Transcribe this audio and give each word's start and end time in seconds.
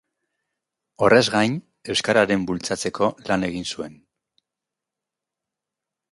Horrez 1.07 1.19
gain, 1.33 1.57
euskararen 1.95 2.47
bultzatzeko 2.51 3.09
lan 3.31 3.47
egin 3.49 3.67
zuen. 3.75 4.01